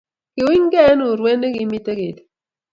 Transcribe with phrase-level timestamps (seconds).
[0.33, 2.17] Kikiunygei eng' uliet ne kimito ketit